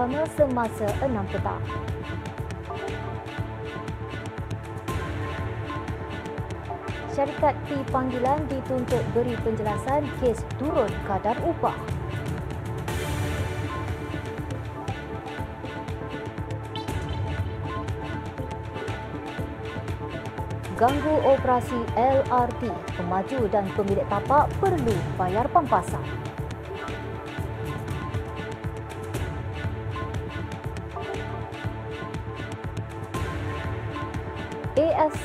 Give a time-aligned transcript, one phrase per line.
[0.00, 1.60] Utama semasa 6 petang.
[7.12, 11.76] Syarikat P Panggilan dituntut beri penjelasan kes turun kadar upah.
[20.80, 26.19] Ganggu operasi LRT, pemaju dan pemilik tapak perlu bayar pampasan.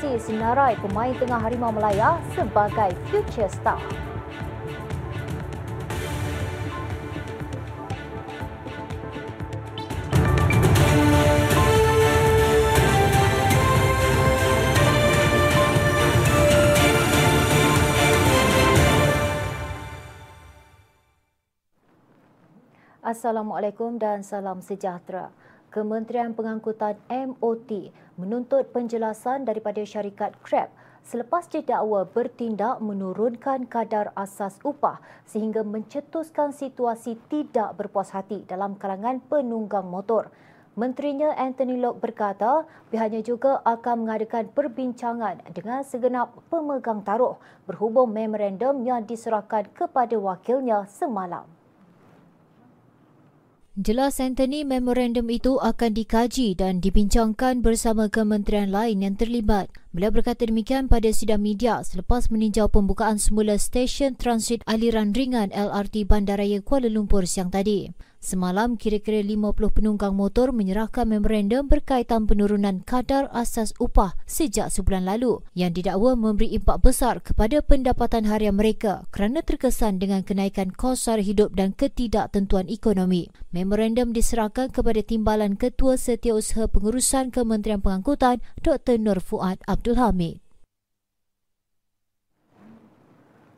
[0.06, 3.82] AFC senarai pemain tengah Harimau Melaya sebagai future star.
[23.02, 25.34] Assalamualaikum dan salam sejahtera.
[25.76, 30.72] Kementerian Pengangkutan MOT menuntut penjelasan daripada syarikat Grab
[31.04, 39.20] selepas didakwa bertindak menurunkan kadar asas upah sehingga mencetuskan situasi tidak berpuas hati dalam kalangan
[39.28, 40.32] penunggang motor.
[40.80, 47.36] Menterinya Anthony Locke berkata pihaknya juga akan mengadakan perbincangan dengan segenap pemegang taruh
[47.68, 51.44] berhubung memorandum yang diserahkan kepada wakilnya semalam.
[53.76, 59.68] Jelas Anthony memorandum itu akan dikaji dan dibincangkan bersama kementerian lain yang terlibat.
[59.92, 66.08] Beliau berkata demikian pada sidang media selepas meninjau pembukaan semula stesen transit aliran ringan LRT
[66.08, 67.92] Bandaraya Kuala Lumpur siang tadi.
[68.18, 75.44] Semalam, kira-kira 50 penunggang motor menyerahkan memorandum berkaitan penurunan kadar asas upah sejak sebulan lalu
[75.52, 81.20] yang didakwa memberi impak besar kepada pendapatan harian mereka kerana terkesan dengan kenaikan kos sara
[81.20, 83.28] hidup dan ketidaktentuan ekonomi.
[83.52, 88.96] Memorandum diserahkan kepada Timbalan Ketua Setiausaha Pengurusan Kementerian Pengangkutan Dr.
[88.96, 90.45] Nur Fuad Abdul Hamid.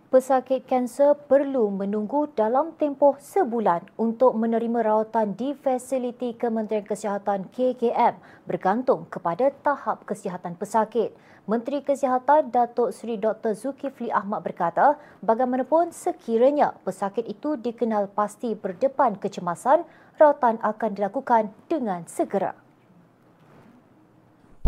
[0.08, 8.16] Pesakit kanser perlu menunggu dalam tempoh sebulan untuk menerima rawatan di fasiliti Kementerian Kesihatan KKM
[8.48, 11.12] bergantung kepada tahap kesihatan pesakit.
[11.44, 13.52] Menteri Kesihatan Datuk Seri Dr.
[13.52, 19.84] Zulkifli Ahmad berkata, bagaimanapun sekiranya pesakit itu dikenal pasti berdepan kecemasan,
[20.16, 22.67] rawatan akan dilakukan dengan segera.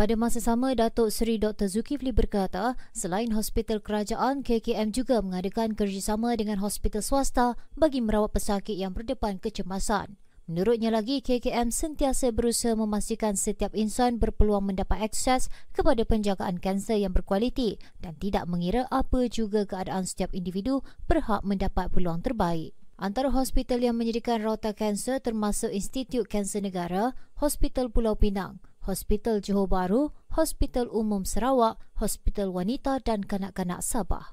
[0.00, 1.68] Pada masa sama, Datuk Seri Dr.
[1.68, 8.80] Zulkifli berkata, selain hospital kerajaan, KKM juga mengadakan kerjasama dengan hospital swasta bagi merawat pesakit
[8.80, 10.16] yang berdepan kecemasan.
[10.48, 17.12] Menurutnya lagi, KKM sentiasa berusaha memastikan setiap insan berpeluang mendapat akses kepada penjagaan kanser yang
[17.12, 20.80] berkualiti dan tidak mengira apa juga keadaan setiap individu
[21.12, 22.72] berhak mendapat peluang terbaik.
[22.96, 29.68] Antara hospital yang menyediakan rawatan kanser termasuk Institut Kanser Negara, Hospital Pulau Pinang, Hospital Johor
[29.68, 34.32] Bahru, Hospital Umum Sarawak, Hospital Wanita dan Kanak-Kanak Sabah.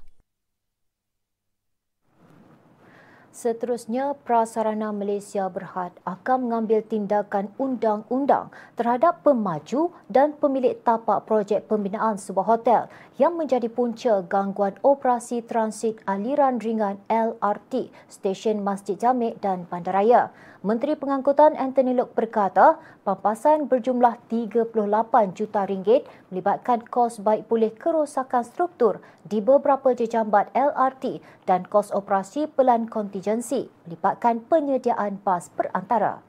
[3.28, 12.18] Seterusnya, Prasarana Malaysia Berhad akan mengambil tindakan undang-undang terhadap pemaju dan pemilik tapak projek pembinaan
[12.18, 12.82] sebuah hotel
[13.14, 20.34] yang menjadi punca gangguan operasi transit aliran ringan LRT stesen Masjid Jamek dan Bandaraya.
[20.58, 24.74] Menteri Pengangkutan Anthony Locke berkata, pampasan berjumlah 38
[25.30, 26.02] juta ringgit
[26.34, 33.70] melibatkan kos baik pulih kerosakan struktur di beberapa jejambat LRT dan kos operasi pelan kontingensi
[33.86, 36.27] melibatkan penyediaan bas perantara.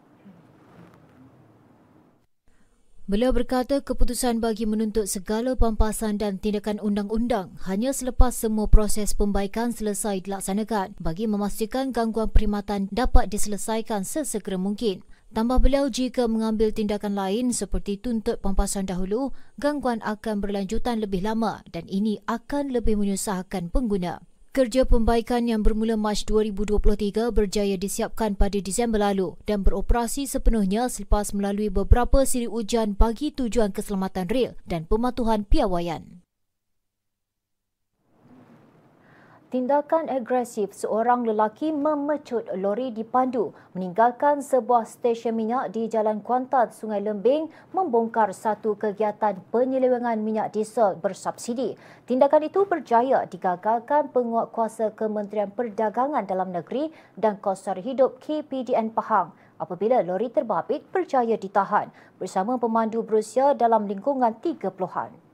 [3.10, 9.74] Beliau berkata keputusan bagi menuntut segala pampasan dan tindakan undang-undang hanya selepas semua proses pembaikan
[9.74, 15.02] selesai dilaksanakan bagi memastikan gangguan perkhidmatan dapat diselesaikan sesegera mungkin.
[15.34, 21.66] Tambah beliau jika mengambil tindakan lain seperti tuntut pampasan dahulu, gangguan akan berlanjutan lebih lama
[21.74, 24.22] dan ini akan lebih menyusahkan pengguna.
[24.60, 31.32] Kerja pembaikan yang bermula Mac 2023 berjaya disiapkan pada Disember lalu dan beroperasi sepenuhnya selepas
[31.32, 36.20] melalui beberapa siri ujian bagi tujuan keselamatan rel dan pematuhan piawaian.
[39.50, 47.01] Tindakan agresif seorang lelaki memecut lori dipandu meninggalkan sebuah stesen minyak di Jalan Kuantan, Sungai
[47.01, 51.74] Lembing membongkar satu kegiatan penyelewengan minyak diesel bersubsidi.
[52.06, 59.34] Tindakan itu berjaya digagalkan penguatkuasa Kementerian Perdagangan Dalam Negeri dan Kos Sara Hidup KPDN Pahang
[59.57, 61.90] apabila lori terbabit berjaya ditahan
[62.22, 65.29] bersama pemandu berusia dalam lingkungan 30-an.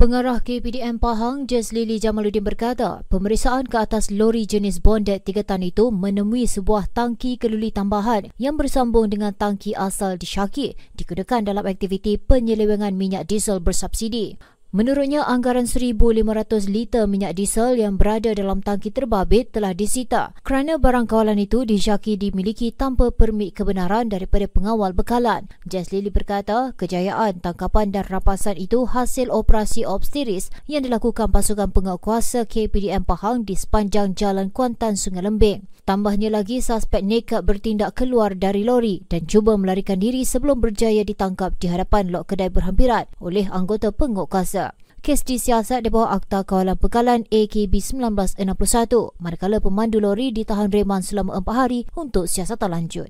[0.00, 5.60] Pengarah KPDM Pahang, Jes Lili Jamaluddin berkata, pemeriksaan ke atas lori jenis bonded 3 tan
[5.60, 12.16] itu menemui sebuah tangki keluli tambahan yang bersambung dengan tangki asal disyaki digunakan dalam aktiviti
[12.16, 14.40] penyelewengan minyak diesel bersubsidi.
[14.70, 21.10] Menurutnya, anggaran 1,500 liter minyak diesel yang berada dalam tangki terbabit telah disita kerana barang
[21.10, 25.50] kawalan itu disyaki dimiliki tanpa permit kebenaran daripada pengawal bekalan.
[25.66, 32.46] Jess Lily berkata, kejayaan tangkapan dan rapasan itu hasil operasi obsteris yang dilakukan pasukan penguatkuasa
[32.46, 35.66] KPDM Pahang di sepanjang Jalan Kuantan Sungai Lembing.
[35.90, 41.58] Tambahnya lagi, suspek nekat bertindak keluar dari lori dan cuba melarikan diri sebelum berjaya ditangkap
[41.58, 44.59] di hadapan lok kedai berhampiran oleh anggota penguatkuasa.
[45.00, 51.40] Kes disiasat di bawah Akta Kawalan Pekalan AKB 1961, manakala pemandu lori ditahan reman selama
[51.40, 53.08] 4 hari untuk siasatan lanjut.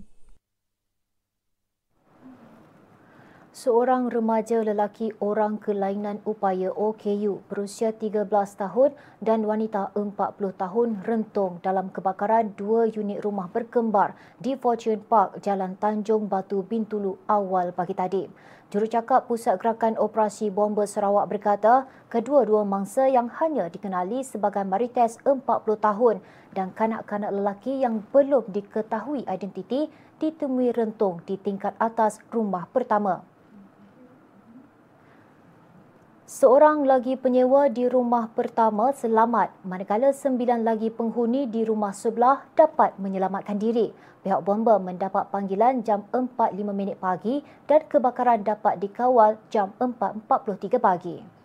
[3.60, 10.16] seorang remaja lelaki orang kelainan upaya OKU berusia 13 tahun dan wanita 40
[10.56, 17.20] tahun rentung dalam kebakaran dua unit rumah berkembar di Fortune Park, Jalan Tanjung Batu Bintulu
[17.28, 18.24] awal pagi tadi.
[18.70, 25.42] Jurucakap Pusat Gerakan Operasi Bomba Sarawak berkata, kedua-dua mangsa yang hanya dikenali sebagai Marites 40
[25.74, 26.22] tahun
[26.54, 29.90] dan kanak-kanak lelaki yang belum diketahui identiti
[30.22, 33.26] ditemui rentung di tingkat atas rumah pertama.
[36.30, 42.94] Seorang lagi penyewa di rumah pertama selamat manakala sembilan lagi penghuni di rumah sebelah dapat
[43.02, 43.90] menyelamatkan diri.
[44.22, 51.39] Pihak bomba mendapat panggilan jam 4.05 minit pagi dan kebakaran dapat dikawal jam 4.43 pagi.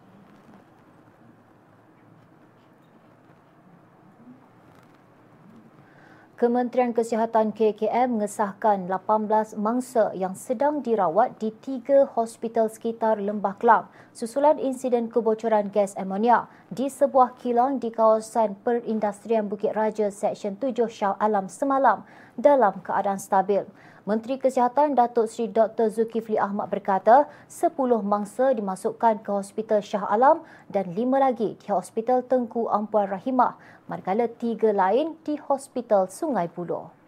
[6.35, 13.87] Kementerian Kesihatan KKM mengesahkan 18 mangsa yang sedang dirawat di tiga hospital sekitar Lembah Kelang
[14.11, 20.75] susulan insiden kebocoran gas amonia di sebuah kilang di kawasan perindustrian Bukit Raja Seksyen 7
[20.91, 22.03] Shah Alam semalam
[22.35, 23.63] dalam keadaan stabil.
[24.05, 25.89] Menteri Kesihatan Datuk Seri Dr.
[25.89, 27.73] Zulkifli Ahmad berkata 10
[28.05, 33.57] mangsa dimasukkan ke Hospital Shah Alam dan 5 lagi di Hospital Tengku Ampuan Rahimah
[33.89, 37.04] manakala 3 lain di Hospital Sungai Buloh.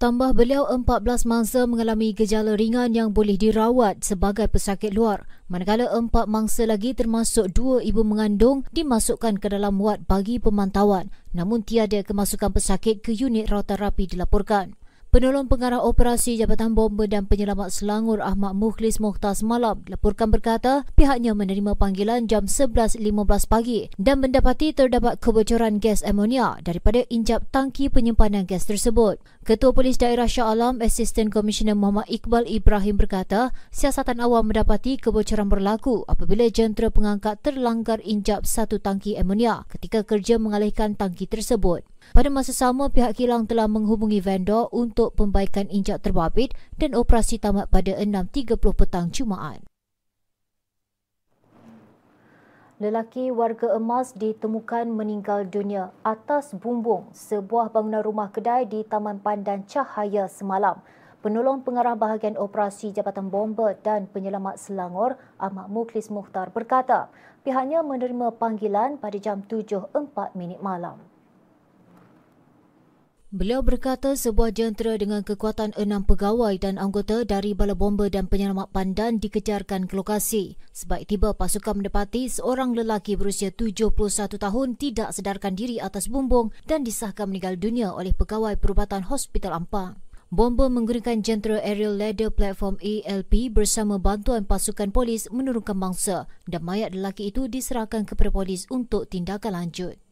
[0.00, 5.28] Tambah beliau 14 mangsa mengalami gejala ringan yang boleh dirawat sebagai pesakit luar.
[5.52, 11.12] Manakala empat mangsa lagi termasuk dua ibu mengandung dimasukkan ke dalam wad bagi pemantauan.
[11.36, 14.79] Namun tiada kemasukan pesakit ke unit rawatan rapi dilaporkan.
[15.10, 21.34] Penolong pengarah operasi Jabatan Bomba dan Penyelamat Selangor Ahmad Mukhlis Mokhtar semalam laporkan berkata pihaknya
[21.34, 23.02] menerima panggilan jam 11.15
[23.50, 29.18] pagi dan mendapati terdapat kebocoran gas amonia daripada injap tangki penyimpanan gas tersebut.
[29.42, 35.50] Ketua Polis Daerah Shah Alam, Asisten Komisioner Muhammad Iqbal Ibrahim berkata siasatan awam mendapati kebocoran
[35.50, 41.82] berlaku apabila jentera pengangkat terlanggar injap satu tangki amonia ketika kerja mengalihkan tangki tersebut.
[42.10, 47.70] Pada masa sama, pihak kilang telah menghubungi vendor untuk pembaikan injak terbabit dan operasi tamat
[47.70, 49.62] pada 6.30 petang Jumaat.
[52.80, 59.68] Lelaki warga emas ditemukan meninggal dunia atas bumbung sebuah bangunan rumah kedai di Taman Pandan
[59.68, 60.80] Cahaya semalam.
[61.20, 67.12] Penolong pengarah bahagian operasi Jabatan Bomba dan Penyelamat Selangor, Ahmad Mukhlis Mukhtar berkata,
[67.44, 71.09] pihaknya menerima panggilan pada jam 7.04 minit malam.
[73.30, 78.74] Beliau berkata sebuah jentera dengan kekuatan enam pegawai dan anggota dari Bala Bomba dan Penyelamat
[78.74, 80.58] Pandan dikejarkan ke lokasi.
[80.74, 83.94] Sebab tiba pasukan mendapati seorang lelaki berusia 71
[84.34, 90.02] tahun tidak sedarkan diri atas bumbung dan disahkan meninggal dunia oleh pegawai perubatan Hospital Ampang.
[90.34, 96.98] Bomba menggunakan jentera aerial ladder platform ALP bersama bantuan pasukan polis menurunkan mangsa dan mayat
[96.98, 100.09] lelaki itu diserahkan kepada polis untuk tindakan lanjut.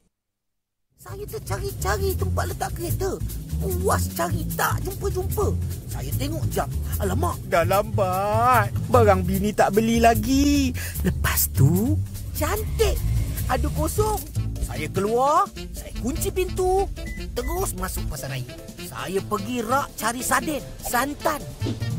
[0.98, 3.22] Saya tercari-cari tempat letak kereta.
[3.62, 5.54] Puas cari tak jumpa-jumpa.
[5.86, 6.66] Saya tengok jam.
[6.98, 8.74] Alamak, dah lambat.
[8.90, 10.74] Barang bini tak beli lagi.
[11.06, 11.94] Lepas tu,
[12.34, 12.98] cantik.
[13.46, 14.18] Ada kosong.
[14.66, 16.90] Saya keluar, saya kunci pintu.
[17.30, 18.58] Terus masuk pasar raya.
[18.82, 21.38] Saya pergi rak cari saden, santan,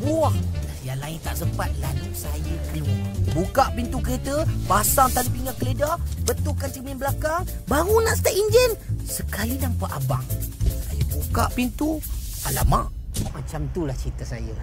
[0.04, 0.36] buah.
[0.84, 3.19] Yang lain tak sempat, lalu saya keluar.
[3.30, 5.96] Buka pintu kereta, pasang tali pinggang keledar,
[6.26, 8.70] betulkan cermin belakang, baru nak start enjin.
[9.06, 10.26] Sekali nampak abang.
[10.66, 12.02] Saya buka pintu,
[12.50, 12.90] alamak.
[13.30, 14.54] Macam itulah cerita saya.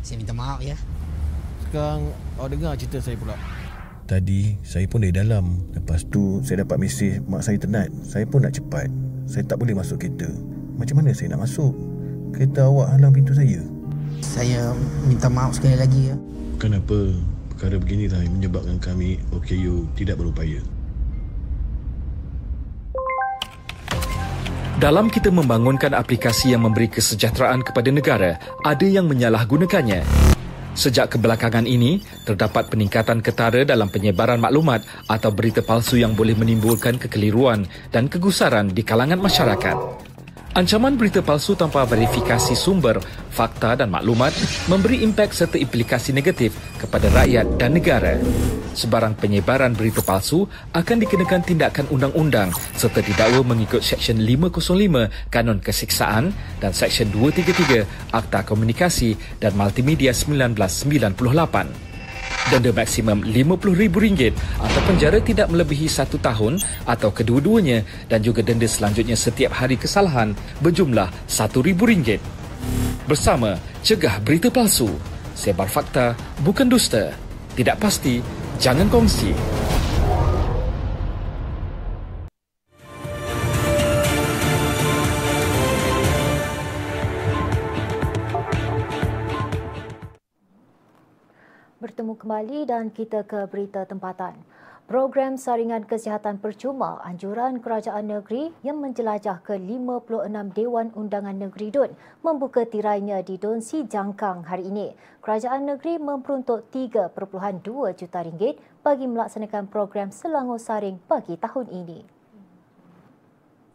[0.00, 0.80] Saya minta maaf ya.
[1.68, 2.08] Sekarang
[2.40, 3.36] awak dengar cerita saya pula.
[4.08, 5.68] Tadi saya pun dari dalam.
[5.76, 7.92] Lepas tu saya dapat mesej mak saya tenat.
[8.08, 8.88] Saya pun nak cepat.
[9.28, 10.32] Saya tak boleh masuk kereta.
[10.80, 11.76] Macam mana saya nak masuk?
[12.32, 13.60] Kereta awak halang pintu saya.
[14.24, 14.72] Saya
[15.04, 16.16] minta maaf sekali lagi ya.
[16.56, 17.12] Kenapa?
[17.58, 20.62] Perkara beginilah yang menyebabkan kami OKU tidak berupaya.
[24.78, 30.06] Dalam kita membangunkan aplikasi yang memberi kesejahteraan kepada negara, ada yang menyalahgunakannya.
[30.78, 36.94] Sejak kebelakangan ini, terdapat peningkatan ketara dalam penyebaran maklumat atau berita palsu yang boleh menimbulkan
[36.94, 40.07] kekeliruan dan kegusaran di kalangan masyarakat.
[40.58, 42.98] Ancaman berita palsu tanpa verifikasi sumber,
[43.30, 44.34] fakta dan maklumat
[44.66, 46.50] memberi impak serta implikasi negatif
[46.82, 48.18] kepada rakyat dan negara.
[48.74, 56.34] Sebarang penyebaran berita palsu akan dikenakan tindakan undang-undang serta didakwa mengikut Seksyen 505 Kanun Kesiksaan
[56.58, 61.87] dan Seksyen 233 Akta Komunikasi dan Multimedia 1998
[62.48, 69.14] denda maksimum RM50,000 atau penjara tidak melebihi satu tahun atau kedua-duanya dan juga denda selanjutnya
[69.14, 70.32] setiap hari kesalahan
[70.64, 72.18] berjumlah RM1,000.
[73.08, 74.88] Bersama, cegah berita palsu.
[75.32, 77.14] Sebar fakta, bukan dusta.
[77.54, 78.20] Tidak pasti,
[78.60, 79.32] jangan kongsi.
[92.08, 94.32] Bertemu kembali dan kita ke berita tempatan.
[94.88, 101.92] Program Saringan Kesihatan Percuma Anjuran Kerajaan Negeri yang menjelajah ke 56 Dewan Undangan Negeri DUN
[102.24, 104.96] membuka tirainya di Dun Si Jangkang hari ini.
[105.20, 107.12] Kerajaan Negeri memperuntuk 3.2
[107.92, 112.17] juta ringgit bagi melaksanakan program Selangor Saring bagi tahun ini.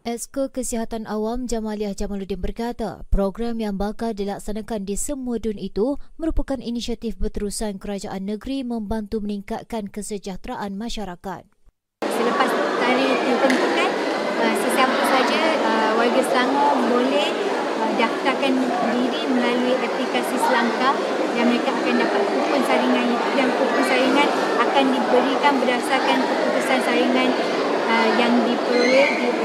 [0.04, 6.60] Esko Kesihatan Awam Jamaliah Jamaluddin berkata, program yang bakal dilaksanakan di semua dun itu merupakan
[6.60, 11.48] inisiatif berterusan kerajaan negeri membantu meningkatkan kesejahteraan masyarakat.
[12.04, 13.90] Selepas tarikh ditentukan,
[14.44, 17.28] uh, sesiapa saja uh, warga Selangor boleh
[17.80, 18.60] uh, daftarkan
[18.92, 20.92] diri melalui aplikasi Selangkah
[21.32, 23.08] yang mereka akan dapat kupon saringan
[23.40, 24.28] dan kupon saringan
[24.68, 27.32] akan diberikan berdasarkan keputusan saringan
[28.20, 29.43] yang diperoleh di.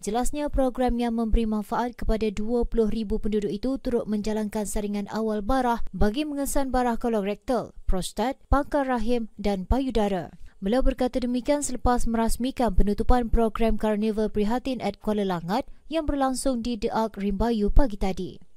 [0.00, 2.72] Jelasnya program yang memberi manfaat kepada 20,000
[3.20, 9.68] penduduk itu turut menjalankan saringan awal barah bagi mengesan barah kolorektal, prostat, pangkal rahim dan
[9.68, 10.32] payudara.
[10.64, 16.80] Beliau berkata demikian selepas merasmikan penutupan program Carnival Prihatin at Kuala Langat yang berlangsung di
[16.80, 18.49] The Ark Rimbayu pagi tadi.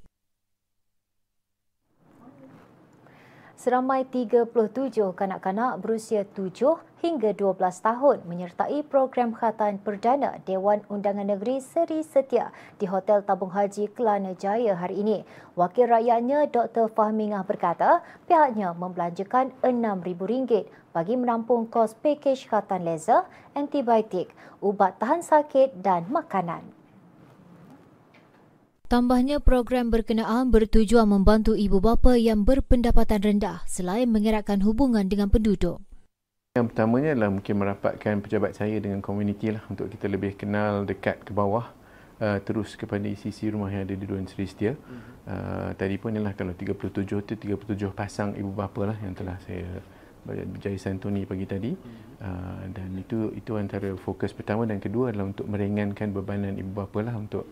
[3.64, 4.52] Seramai 37
[5.16, 6.52] kanak-kanak berusia 7
[7.00, 13.48] hingga 12 tahun menyertai program khatan perdana Dewan Undangan Negeri Seri Setia di Hotel Tabung
[13.48, 15.24] Haji Kelana Jaya hari ini.
[15.56, 16.92] Wakil rakyatnya Dr.
[16.92, 23.24] Fahmingah berkata pihaknya membelanjakan RM6,000 bagi menampung kos pakej khatan laser,
[23.56, 24.28] antibiotik,
[24.60, 26.83] ubat tahan sakit dan makanan.
[28.94, 35.82] Tambahnya program berkenaan bertujuan membantu ibu bapa yang berpendapatan rendah selain mengeratkan hubungan dengan penduduk.
[36.54, 41.26] Yang pertamanya adalah mungkin merapatkan pejabat saya dengan komuniti lah untuk kita lebih kenal dekat
[41.26, 41.74] ke bawah
[42.22, 44.78] uh, terus kepada sisi rumah yang ada di Duan Seri Setia.
[45.26, 49.82] Uh, tadi pun ialah kalau 37 tu 37 pasang ibu bapa lah yang telah saya
[50.22, 51.74] berjaya santuni pagi tadi
[52.22, 57.02] uh, dan itu itu antara fokus pertama dan kedua adalah untuk meringankan bebanan ibu bapa
[57.02, 57.42] lah untuk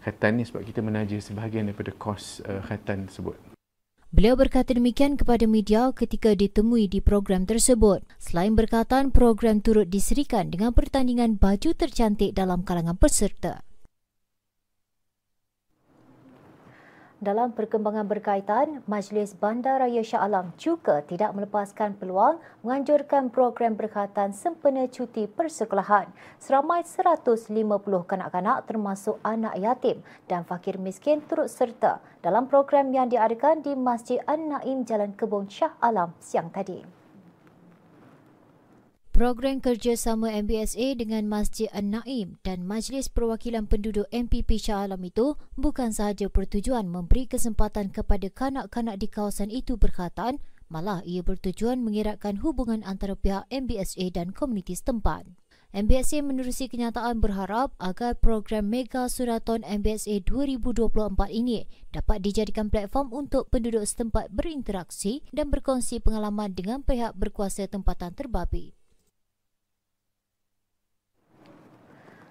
[0.00, 3.36] khatan ni sebab kita menaja sebahagian daripada kos uh, khatan tersebut.
[4.10, 8.02] Beliau berkata demikian kepada media ketika ditemui di program tersebut.
[8.18, 13.62] Selain berkatan, program turut diserikan dengan pertandingan baju tercantik dalam kalangan peserta.
[17.20, 24.88] Dalam perkembangan berkaitan, Majlis Bandaraya Shah Alam juga tidak melepaskan peluang menganjurkan program berkaitan sempena
[24.88, 26.08] cuti persekolahan.
[26.40, 27.52] Seramai 150
[28.08, 30.00] kanak-kanak termasuk anak yatim
[30.32, 35.76] dan fakir miskin turut serta dalam program yang diadakan di Masjid An-Naim Jalan Kebun Shah
[35.76, 36.99] Alam siang tadi.
[39.20, 45.92] Program kerjasama MBSA dengan Masjid An-Naim dan Majlis Perwakilan Penduduk MPP Shah Alam itu bukan
[45.92, 50.40] sahaja bertujuan memberi kesempatan kepada kanak-kanak di kawasan itu berkhatan,
[50.72, 55.28] malah ia bertujuan mengeratkan hubungan antara pihak MBSA dan komuniti setempat.
[55.76, 60.96] MBSA menerusi kenyataan berharap agar program Mega Suraton MBSA 2024
[61.28, 68.16] ini dapat dijadikan platform untuk penduduk setempat berinteraksi dan berkongsi pengalaman dengan pihak berkuasa tempatan
[68.16, 68.79] terbabi.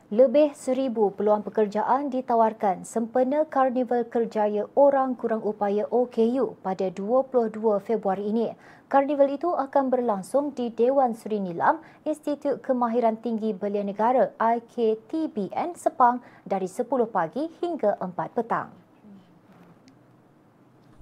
[0.09, 7.53] Lebih seribu peluang pekerjaan ditawarkan sempena Karnival Kerjaya Orang Kurang Upaya OKU pada 22
[7.85, 8.49] Februari ini.
[8.89, 11.77] Karnival itu akan berlangsung di Dewan Seri Nilam
[12.09, 18.78] Institut Kemahiran Tinggi Belia Negara IKTBN Sepang dari 10 pagi hingga 4 petang.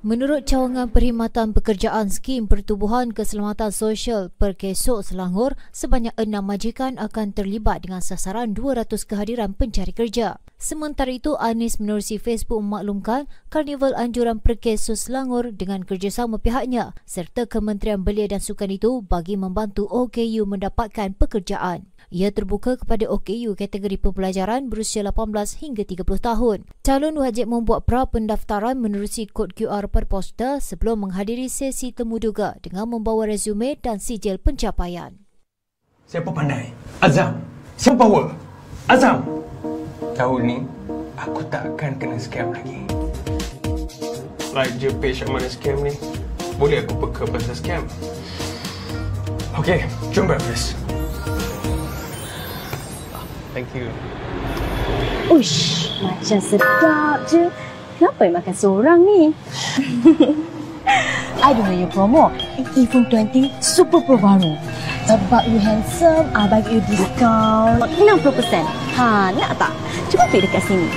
[0.07, 7.83] Menurut cawangan perkhidmatan pekerjaan skim pertubuhan keselamatan sosial Perkesok Selangor, sebanyak enam majikan akan terlibat
[7.83, 10.39] dengan sasaran 200 kehadiran pencari kerja.
[10.55, 18.07] Sementara itu, Anis menerusi Facebook memaklumkan Karnival Anjuran Perkesok Selangor dengan kerjasama pihaknya serta Kementerian
[18.07, 21.83] Belia dan Sukan itu bagi membantu OKU mendapatkan pekerjaan.
[22.07, 26.63] Ia terbuka kepada OKU kategori pembelajaran berusia 18 hingga 30 tahun.
[26.79, 32.55] Calon wajib membuat pra pendaftaran menerusi kod QR per poster sebelum menghadiri sesi temu duga
[32.63, 35.19] dengan membawa resume dan sijil pencapaian.
[36.07, 36.71] Siapa pandai?
[37.03, 37.43] Azam.
[37.75, 38.31] Siapa power?
[38.87, 39.43] Azam.
[40.15, 40.63] Tahun ni,
[41.19, 42.87] aku tak akan kena scam lagi.
[44.55, 45.91] Like je page yang mana scam ni,
[46.55, 47.83] boleh aku peka pasal scam.
[49.59, 49.83] Okay,
[50.15, 50.96] jom breakfast.
[53.57, 53.89] Thank you.
[55.33, 57.49] Ush, macam sedap je.
[57.97, 59.33] Kenapa yang makan seorang ni?
[61.41, 62.29] I don't know your promo.
[62.77, 64.53] iPhone 20 Super Pro baru.
[65.09, 68.61] Sebab you handsome, I bagi you discount 60%.
[68.93, 69.73] Ha, nak tak?
[70.13, 70.89] Cuba pergi dekat sini.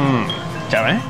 [0.00, 0.24] Hmm,
[0.72, 1.00] jap eh.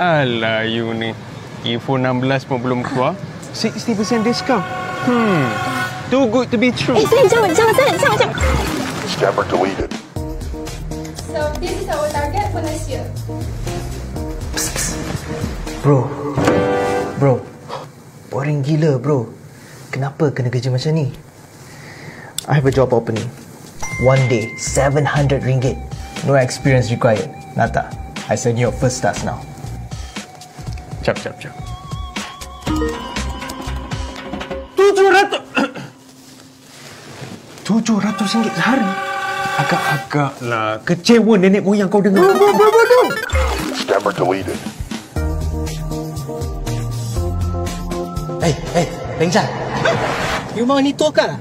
[0.00, 1.12] Alah, you ni.
[1.68, 3.12] iPhone 16 pun belum keluar.
[3.52, 4.64] 60% discount.
[5.04, 5.73] Hmm,
[6.10, 6.96] too good to be true.
[6.96, 8.36] Eh, sayang, jangan, jangan, sayang, jangan, jangan.
[9.08, 9.90] Scammer deleted.
[11.28, 13.04] So this is our target for next year.
[15.84, 16.08] Bro,
[17.20, 17.44] bro,
[18.32, 19.28] boring gila bro.
[19.92, 21.12] Kenapa kena kerja macam ni?
[22.48, 23.28] I have a job opening.
[24.04, 25.78] One day, 700 ringgit.
[26.26, 27.30] No experience required.
[27.56, 27.88] Nata,
[28.28, 29.40] I send you your first task now.
[31.04, 31.63] Cap, cap, cap.
[37.82, 38.86] RM700 sehari.
[39.54, 42.22] Agak-agaklah kecewa nenek moyang kau dengar.
[42.22, 43.00] Bu, bu, bu, bu, bu.
[44.14, 44.58] deleted.
[48.44, 48.86] Eh, eh, hey, hey,
[49.18, 49.46] pengsan.
[50.54, 51.40] You mahu ni tukar?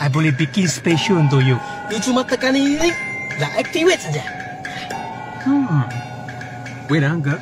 [0.00, 1.60] I boleh bikin special untuk you.
[1.92, 2.88] You cuma tekan ini,
[3.36, 4.24] dah activate saja.
[5.44, 5.84] Hmm.
[6.88, 7.36] Wait, Angga.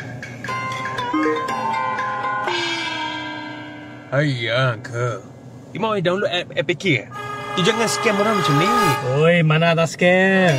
[4.10, 5.22] Hai, Angga.
[5.70, 6.84] You mahu download app APK?
[7.04, 7.17] Eh?
[7.58, 8.70] You jangan scam orang macam ni.
[9.18, 10.54] Oi, mana ada scam?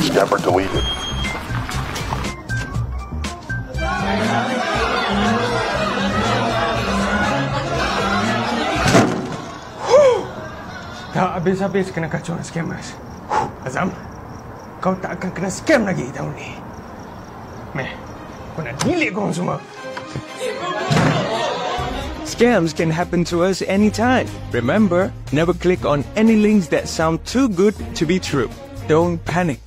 [0.00, 0.84] Scammer deleted.
[11.12, 12.96] Tak habis-habis kena kacau dengan scammers.
[13.68, 13.92] Azam,
[14.80, 16.56] kau tak akan kena scam lagi tahun ni.
[17.76, 17.92] Meh,
[18.56, 19.60] kau nak delete korang semua.
[22.32, 24.26] Scams can happen to us anytime.
[24.52, 28.48] Remember, never click on any links that sound too good to be true.
[28.88, 29.60] Don't panic.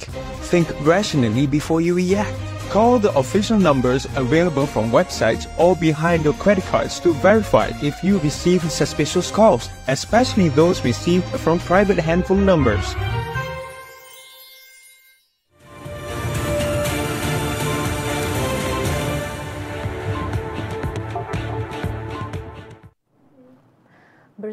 [0.49, 2.35] Think rationally before you react.
[2.71, 8.03] Call the official numbers available from websites or behind your credit cards to verify if
[8.03, 12.95] you receive suspicious calls, especially those received from private handphone numbers.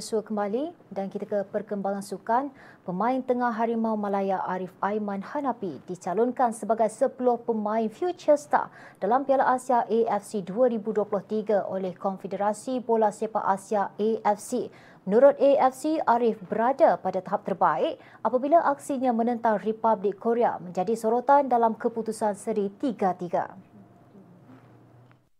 [0.03, 2.51] Bersua kembali dan kita ke perkembangan sukan.
[2.83, 7.15] Pemain tengah Harimau Malaya Arif Aiman Hanapi dicalonkan sebagai 10
[7.47, 8.67] pemain future star
[8.99, 14.75] dalam Piala Asia AFC 2023 oleh Konfederasi Bola Sepak Asia AFC.
[15.07, 21.79] Menurut AFC, Arif berada pada tahap terbaik apabila aksinya menentang Republik Korea menjadi sorotan dalam
[21.79, 23.72] keputusan seri 3-3.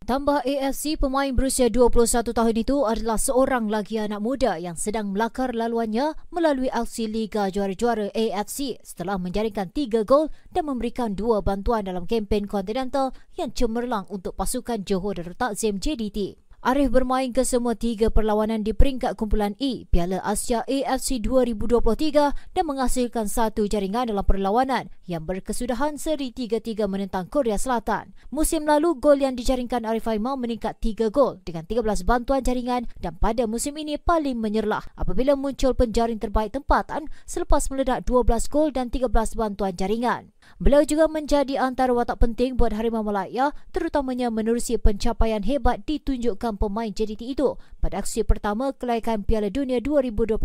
[0.03, 5.55] Tambah AFC, pemain berusia 21 tahun itu adalah seorang lagi anak muda yang sedang melakar
[5.55, 12.03] laluannya melalui aksi Liga Juara-Juara AFC setelah menjaringkan tiga gol dan memberikan dua bantuan dalam
[12.03, 16.42] kempen Continental yang cemerlang untuk pasukan Johor Darul Takzim JDT.
[16.63, 22.63] Arif bermain ke semua tiga perlawanan di peringkat kumpulan E Piala Asia AFC 2023 dan
[22.63, 28.15] menghasilkan satu jaringan dalam perlawanan yang berkesudahan seri 3-3 menentang Korea Selatan.
[28.31, 33.19] Musim lalu, gol yang dijaringkan Arif Aiman meningkat 3 gol dengan 13 bantuan jaringan dan
[33.19, 38.87] pada musim ini paling menyerlah apabila muncul penjaring terbaik tempatan selepas meledak 12 gol dan
[38.87, 40.32] 13 bantuan jaringan.
[40.61, 46.93] Beliau juga menjadi antara watak penting buat Harimau Malaya terutamanya menerusi pencapaian hebat ditunjukkan pemain
[46.93, 50.39] JDT itu pada aksi pertama kelaikan Piala Dunia 2026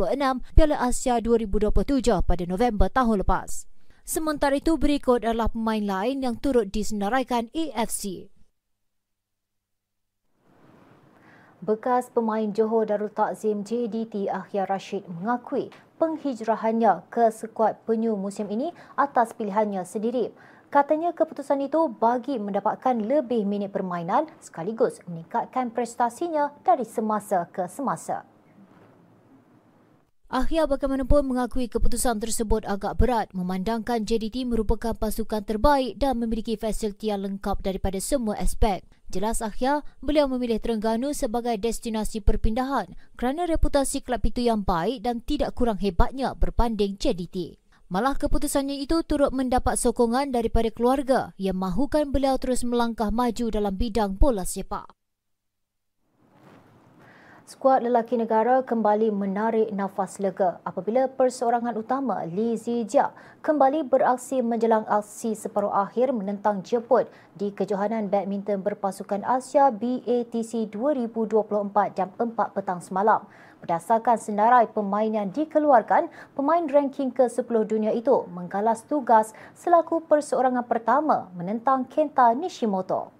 [0.57, 3.69] Piala Asia 2027 pada November tahun lepas.
[4.09, 8.33] Sementara itu berikut adalah pemain lain yang turut disenaraikan AFC.
[11.59, 18.71] Bekas pemain Johor Darul Takzim JDT Akhir Rashid mengakui penghijrahannya ke skuad penyu musim ini
[18.95, 20.31] atas pilihannya sendiri.
[20.71, 28.23] Katanya keputusan itu bagi mendapatkan lebih minit permainan sekaligus meningkatkan prestasinya dari semasa ke semasa.
[30.31, 37.11] Ahya bagaimanapun mengakui keputusan tersebut agak berat memandangkan JDT merupakan pasukan terbaik dan memiliki fasiliti
[37.11, 38.87] yang lengkap daripada semua aspek.
[39.09, 45.25] Jelas Ahya, beliau memilih Terengganu sebagai destinasi perpindahan kerana reputasi kelab itu yang baik dan
[45.25, 47.57] tidak kurang hebatnya berbanding JDT.
[47.89, 53.81] Malah keputusannya itu turut mendapat sokongan daripada keluarga yang mahukan beliau terus melangkah maju dalam
[53.81, 54.98] bidang bola sepak.
[57.49, 63.09] Skuad lelaki negara kembali menarik nafas lega apabila perseorangan utama Lee Zijia
[63.41, 71.97] kembali beraksi menjelang aksi separuh akhir menentang Jepun di kejohanan badminton berpasukan Asia BATC 2024
[71.97, 73.25] jam 4 petang semalam.
[73.65, 81.33] Berdasarkan senarai pemain yang dikeluarkan, pemain ranking ke-10 dunia itu menggalas tugas selaku perseorangan pertama
[81.33, 83.18] menentang Kenta Nishimoto.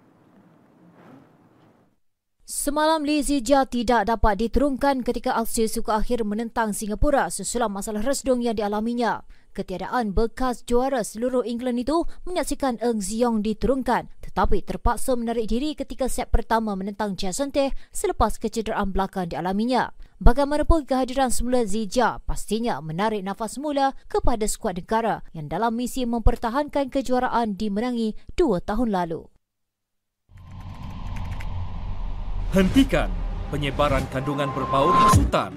[2.59, 8.43] Semalam Lee Zijia tidak dapat diturunkan ketika aksi suka akhir menentang Singapura sesudah masalah resdung
[8.43, 9.23] yang dialaminya.
[9.55, 16.11] Ketiadaan bekas juara seluruh England itu menyaksikan Eng Ziong diturunkan tetapi terpaksa menarik diri ketika
[16.11, 19.95] set pertama menentang Jason Teh selepas kecederaan belakang dialaminya.
[20.19, 26.91] Bagaimanapun kehadiran semula Zijia pastinya menarik nafas semula kepada skuad negara yang dalam misi mempertahankan
[26.91, 29.38] kejuaraan dimenangi dua tahun lalu.
[32.49, 33.13] Hentikan
[33.53, 35.53] penyebaran kandungan berbau hasutan.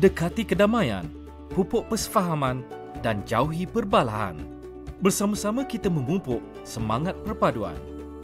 [0.00, 1.04] Dekati kedamaian,
[1.52, 2.64] pupuk persefahaman
[3.04, 4.40] dan jauhi perbalahan.
[5.04, 7.76] Bersama-sama kita memupuk semangat perpaduan.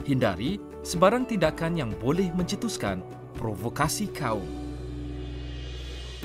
[0.09, 3.05] Hindari sebarang tindakan yang boleh mencetuskan
[3.37, 4.64] provokasi kaum.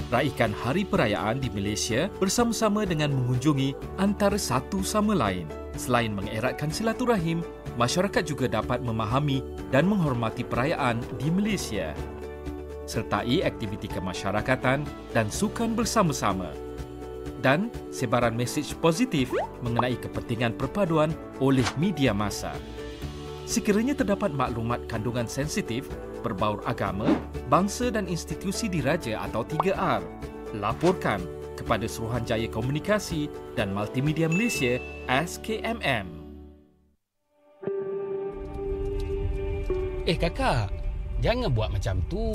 [0.07, 5.43] Raikan hari perayaan di Malaysia bersama-sama dengan mengunjungi antara satu sama lain.
[5.75, 7.43] Selain mengeratkan silaturahim,
[7.75, 9.43] masyarakat juga dapat memahami
[9.75, 11.91] dan menghormati perayaan di Malaysia.
[12.88, 16.55] Sertai aktiviti kemasyarakatan dan sukan bersama-sama.
[17.43, 19.27] Dan sebaran mesej positif
[19.59, 21.12] mengenai kepentingan perpaduan
[21.43, 22.55] oleh media masa.
[23.43, 25.85] Sekiranya terdapat maklumat kandungan sensitif
[26.19, 27.08] berbaur agama,
[27.47, 30.03] bangsa dan institusi diraja atau 3R,
[30.60, 31.23] laporkan
[31.60, 33.27] kepada Suruhanjaya Komunikasi
[33.58, 34.79] dan Multimedia Malaysia
[35.12, 36.08] SKMM.
[40.08, 40.71] Eh kakak,
[41.21, 42.25] jangan buat macam tu.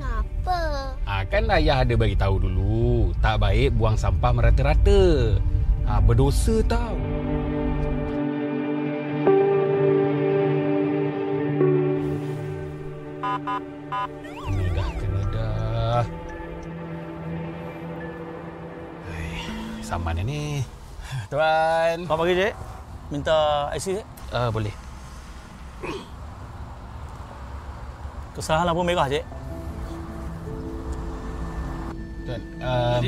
[0.00, 0.58] Kenapa?
[1.04, 5.36] Ah kan ayah ada bagi tahu dulu, tak baik buang sampah merata-rata.
[5.84, 7.09] Ah berdosa tau.
[19.90, 20.62] Saman ni.
[21.26, 22.06] Tuan.
[22.06, 22.54] Selamat pagi, Cik.
[23.10, 23.38] Minta
[23.74, 24.06] IC, Cik?
[24.30, 24.74] Uh, boleh.
[28.38, 29.26] Kesalahan lampu merah, Cik.
[32.22, 33.02] Tuan, um,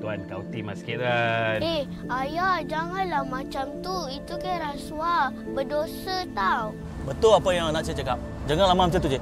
[0.00, 1.60] Tuan, kau timah sikit, Tuan.
[1.60, 1.84] Eh,
[2.24, 3.96] ayah, janganlah macam tu.
[4.08, 5.28] Itu kan rasuah.
[5.52, 6.72] Berdosa tau.
[7.04, 8.16] Betul apa yang nak Cik cakap.
[8.48, 9.20] Jangan lama macam tu, Cik.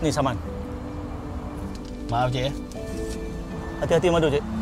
[0.00, 0.40] Ni, saman.
[2.08, 2.48] Maaf, Cik.
[2.48, 2.52] Ya.
[3.84, 4.53] Hati-hati madu, Cik.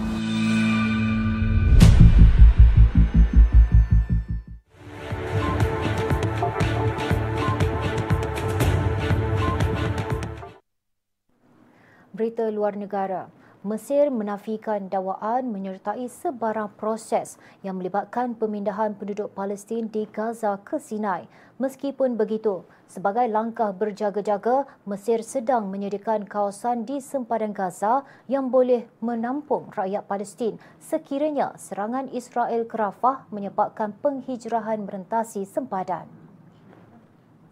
[12.63, 13.27] Luar negara.
[13.67, 21.27] Mesir menafikan dakwaan menyertai sebarang proses yang melibatkan pemindahan penduduk Palestin di Gaza ke Sinai.
[21.59, 29.71] Meskipun begitu, sebagai langkah berjaga-jaga, Mesir sedang menyediakan kawasan di sempadan Gaza yang boleh menampung
[29.75, 36.22] rakyat Palestin sekiranya serangan Israel ke Rafah menyebabkan penghijrahan merentasi sempadan.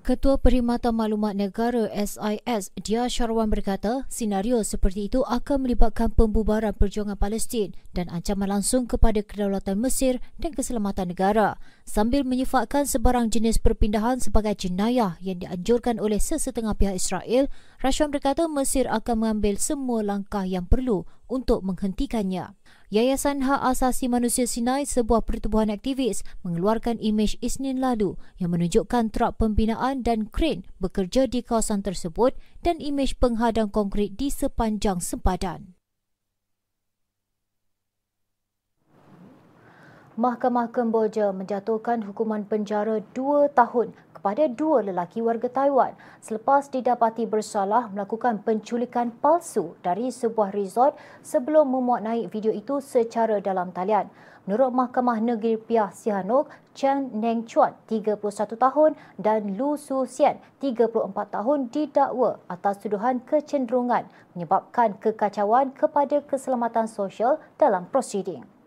[0.00, 7.20] Ketua Perkhidmatan Maklumat Negara SIS, Dia Syarwan berkata, senario seperti itu akan melibatkan pembubaran perjuangan
[7.20, 14.24] Palestin dan ancaman langsung kepada kedaulatan Mesir dan keselamatan negara sambil menyifatkan sebarang jenis perpindahan
[14.24, 17.52] sebagai jenayah yang dianjurkan oleh sesetengah pihak Israel.
[17.84, 22.56] Rashwan berkata Mesir akan mengambil semua langkah yang perlu untuk menghentikannya.
[22.90, 29.38] Yayasan Hak Asasi Manusia Sinai, sebuah pertubuhan aktivis, mengeluarkan imej Isnin lalu yang menunjukkan truk
[29.38, 32.34] pembinaan dan kren bekerja di kawasan tersebut
[32.66, 35.78] dan imej penghadang konkrit di sepanjang sempadan.
[40.20, 47.88] Mahkamah Kemboja menjatuhkan hukuman penjara dua tahun kepada dua lelaki warga Taiwan selepas didapati bersalah
[47.88, 50.92] melakukan penculikan palsu dari sebuah resort
[51.24, 54.12] sebelum memuat naik video itu secara dalam talian.
[54.44, 58.20] Menurut Mahkamah Negeri Piah Sihanouk, Chen Neng Chuan, 31
[58.60, 64.04] tahun dan Lu Su Xian, 34 tahun didakwa atas tuduhan kecenderungan
[64.36, 68.59] menyebabkan kekacauan kepada keselamatan sosial dalam prosiding.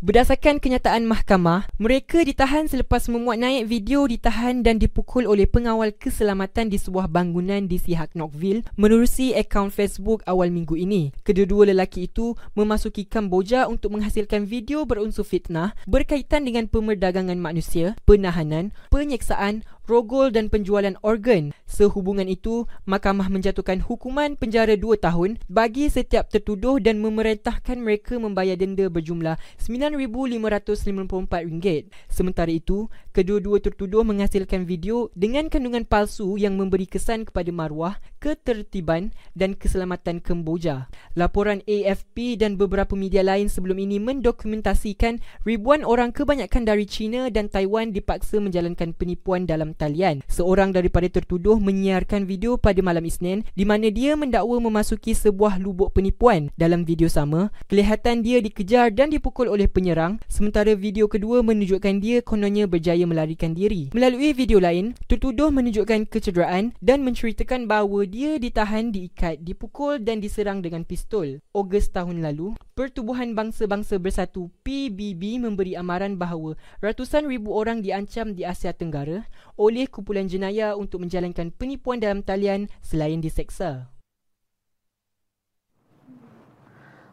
[0.00, 6.72] Berdasarkan kenyataan mahkamah, mereka ditahan selepas memuat naik video ditahan dan dipukul oleh pengawal keselamatan
[6.72, 11.12] di sebuah bangunan di Sihak Knockville menerusi akaun Facebook awal minggu ini.
[11.20, 18.72] Kedua-dua lelaki itu memasuki Kamboja untuk menghasilkan video berunsur fitnah berkaitan dengan pemerdagangan manusia, penahanan,
[18.88, 21.52] penyeksaan, rogol dan penjualan organ.
[21.68, 28.58] Sehubungan itu, mahkamah menjatuhkan hukuman penjara 2 tahun bagi setiap tertuduh dan memerintahkan mereka membayar
[28.58, 31.86] denda berjumlah RM9,554.
[32.10, 39.10] Sementara itu, kedua-dua tertuduh menghasilkan video dengan kandungan palsu yang memberi kesan kepada maruah, ketertiban
[39.34, 40.88] dan keselamatan Kemboja.
[41.14, 47.48] Laporan AFP dan beberapa media lain sebelum ini mendokumentasikan ribuan orang kebanyakan dari China dan
[47.50, 50.22] Taiwan dipaksa menjalankan penipuan dalam talian.
[50.30, 55.94] Seorang daripada tertuduh menyiarkan video pada malam Isnin di mana dia mendakwa memasuki sebuah lubuk
[55.94, 56.50] penipuan.
[56.56, 62.20] Dalam video sama, kelihatan dia dikejar dan dipukul oleh penyerang sementara video kedua menunjukkan dia
[62.24, 63.92] kononnya berjaya melarikan diri.
[63.92, 70.62] Melalui video lain, tertuduh menunjukkan kecederaan dan menceritakan bahawa dia ditahan, diikat, dipukul dan diserang
[70.64, 71.42] dengan pistol.
[71.52, 78.40] Ogos tahun lalu, Pertubuhan Bangsa-Bangsa Bersatu PBB memberi amaran bahawa ratusan ribu orang diancam di
[78.40, 79.28] Asia Tenggara
[79.60, 83.92] oleh kumpulan jenayah untuk menjalankan penipuan dalam talian selain diseksa.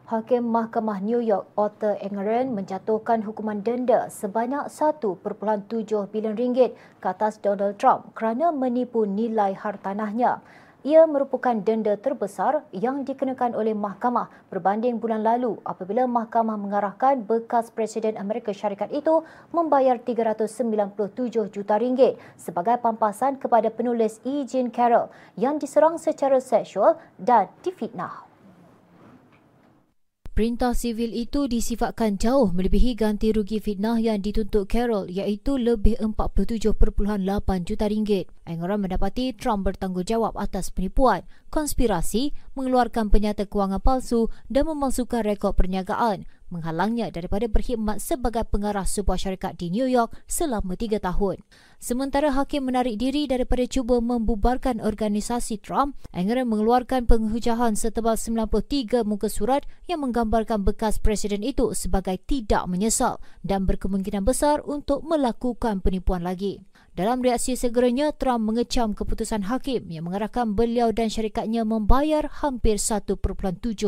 [0.08, 5.20] Hakim Mahkamah New York Arthur Engeron menjatuhkan hukuman denda sebanyak 1.7
[6.08, 6.72] bilion ringgit
[7.04, 10.40] ke atas Donald Trump kerana menipu nilai hartanahnya.
[10.88, 17.68] Ia merupakan denda terbesar yang dikenakan oleh mahkamah berbanding bulan lalu apabila mahkamah mengarahkan bekas
[17.68, 19.20] Presiden Amerika Syarikat itu
[19.52, 24.48] membayar 397 juta ringgit sebagai pampasan kepada penulis E.
[24.48, 28.27] Jean Carroll yang diserang secara seksual dan difitnah.
[30.38, 36.78] Perintah sivil itu disifatkan jauh melebihi ganti rugi fitnah yang dituntut Carol iaitu lebih 47.8
[37.66, 38.30] juta ringgit.
[38.46, 46.22] Engeron mendapati Trump bertanggungjawab atas penipuan, konspirasi, mengeluarkan penyata kewangan palsu dan memalsukan rekod perniagaan
[46.52, 51.40] menghalangnya daripada berkhidmat sebagai pengarah sebuah syarikat di New York selama tiga tahun.
[51.78, 59.30] Sementara hakim menarik diri daripada cuba membubarkan organisasi Trump, Engeron mengeluarkan penghujahan setebal 93 muka
[59.30, 66.26] surat yang menggambarkan bekas presiden itu sebagai tidak menyesal dan berkemungkinan besar untuk melakukan penipuan
[66.26, 66.67] lagi.
[66.98, 73.14] Dalam reaksi segeranya, Trump mengecam keputusan hakim yang mengarahkan beliau dan syarikatnya membayar hampir 1.7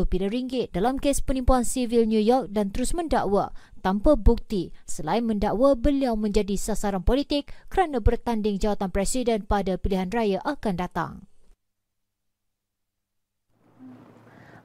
[0.07, 3.51] bilion ringgit dalam kes penipuan sivil New York dan terus mendakwa
[3.83, 10.39] tanpa bukti selain mendakwa beliau menjadi sasaran politik kerana bertanding jawatan presiden pada pilihan raya
[10.47, 11.30] akan datang.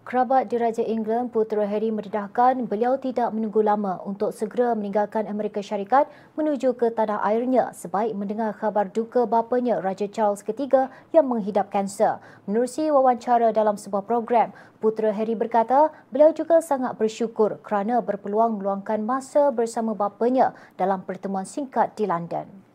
[0.07, 6.07] Kerabat Diraja England Putera Harry mendedahkan beliau tidak menunggu lama untuk segera meninggalkan Amerika Syarikat
[6.39, 12.23] menuju ke tanah airnya sebaik mendengar khabar duka bapanya Raja Charles III yang menghidap kanser.
[12.47, 19.03] Menerusi wawancara dalam sebuah program, Putera Harry berkata beliau juga sangat bersyukur kerana berpeluang meluangkan
[19.03, 22.66] masa bersama bapanya dalam pertemuan singkat di London.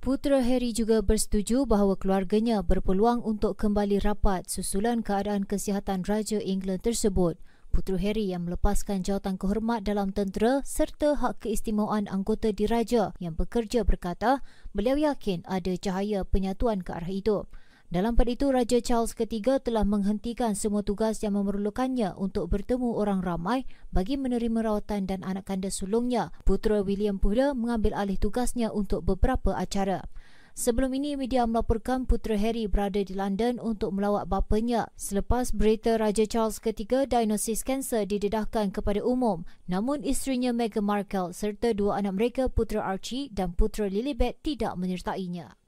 [0.00, 6.88] Putera Harry juga bersetuju bahawa keluarganya berpeluang untuk kembali rapat susulan keadaan kesihatan Raja England
[6.88, 7.36] tersebut.
[7.68, 13.84] Putera Harry yang melepaskan jawatan kehormat dalam tentera serta hak keistimewaan anggota diraja yang bekerja
[13.84, 14.40] berkata
[14.72, 17.44] beliau yakin ada cahaya penyatuan ke arah itu.
[17.90, 23.18] Dalam pada itu, Raja Charles III telah menghentikan semua tugas yang memerlukannya untuk bertemu orang
[23.18, 26.30] ramai bagi menerima rawatan dan anak kanda sulungnya.
[26.46, 30.06] Putera William pula mengambil alih tugasnya untuk beberapa acara.
[30.54, 36.30] Sebelum ini, media melaporkan putera Harry berada di London untuk melawat bapanya selepas berita Raja
[36.30, 39.42] Charles III diagnosis kanser didedahkan kepada umum.
[39.66, 45.59] Namun, isterinya Meghan Markle serta dua anak mereka, putera Archie dan putera Lilibet tidak menyertainya.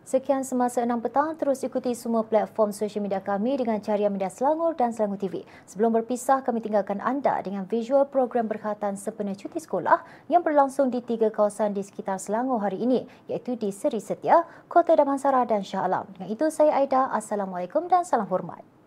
[0.00, 4.72] Sekian semasa enam petang, terus ikuti semua platform sosial media kami dengan carian media Selangor
[4.72, 5.44] dan Selangor TV.
[5.68, 10.00] Sebelum berpisah, kami tinggalkan anda dengan visual program berkhatan sempena cuti sekolah
[10.32, 14.96] yang berlangsung di tiga kawasan di sekitar Selangor hari ini, iaitu di Seri Setia, Kota
[14.96, 16.08] Damansara dan Shah Alam.
[16.16, 17.12] Dengan itu, saya Aida.
[17.12, 18.79] Assalamualaikum dan salam hormat.